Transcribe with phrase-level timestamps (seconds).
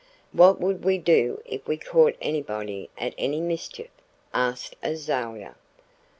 [0.31, 3.91] "What would we do if we caught anybody at any mischief?"
[4.33, 5.53] asked Azalia.